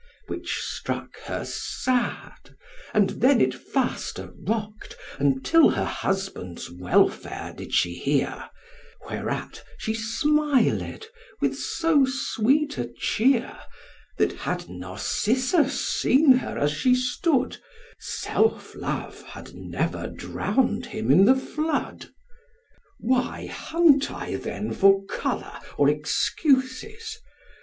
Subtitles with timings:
[0.25, 2.55] Which struck her sad,
[2.91, 8.49] and then it faster rock'd, Until her husband's welfare she did hear;
[9.07, 11.05] Whereat she smiled
[11.39, 13.55] with so sweet a cheer,
[14.17, 17.57] That had Narcissus seen her as she stood,
[17.99, 22.09] Self love had never drown'd him in the flood.
[22.99, 27.19] 'Why hunt I then for colour or excuses?